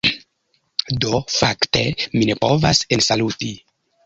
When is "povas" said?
2.47-2.81